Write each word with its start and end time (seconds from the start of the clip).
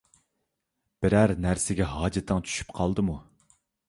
بىرەر 1.05 1.33
نەرسىگە 1.43 1.87
ھاجىتىڭ 1.91 2.41
چۈشۈپ 2.47 2.73
قالدىمۇ؟ 2.81 3.19